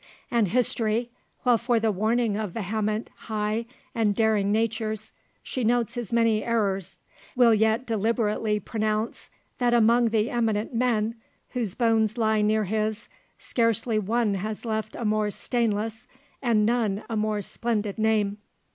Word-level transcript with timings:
_And 0.31 0.47
history, 0.47 1.11
while 1.43 1.59
for 1.59 1.79
the 1.79 1.91
warning 1.91 2.35
of 2.35 2.53
vehement, 2.53 3.11
high, 3.27 3.67
and 3.93 4.15
daring 4.15 4.51
natures, 4.51 5.11
she 5.43 5.63
notes 5.63 5.93
his 5.93 6.11
many 6.11 6.43
errors, 6.43 7.01
will 7.35 7.53
yet 7.53 7.85
deliberately 7.85 8.59
pronounce 8.59 9.29
that 9.59 9.75
among 9.75 10.05
the 10.09 10.31
eminent 10.31 10.73
men 10.73 11.17
whose 11.49 11.75
bones 11.75 12.17
lie 12.17 12.41
near 12.41 12.63
his, 12.63 13.09
scarcely 13.37 13.99
one 13.99 14.33
has 14.33 14.65
left 14.65 14.95
a 14.95 15.05
more 15.05 15.29
stainless, 15.29 16.07
and 16.41 16.65
none 16.65 17.03
a 17.07 17.15
more 17.15 17.43
splendid 17.43 17.97
name_. 17.97 18.37